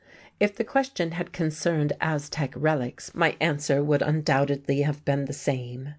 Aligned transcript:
If 0.39 0.55
the 0.55 0.63
question 0.63 1.11
had 1.11 1.31
concerned 1.31 1.93
Aztec 2.01 2.53
relics 2.55 3.13
my 3.13 3.37
answer 3.39 3.83
would 3.83 4.01
undoubtedly 4.01 4.81
have 4.81 5.05
been 5.05 5.25
the 5.25 5.31
same. 5.31 5.89